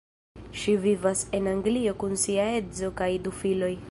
Ŝi 0.61 0.71
vivas 0.85 1.21
en 1.41 1.51
Anglio 1.51 1.95
kun 2.05 2.17
sia 2.23 2.49
edzo 2.63 2.93
kaj 3.03 3.13
du 3.27 3.37
filoj. 3.43 3.73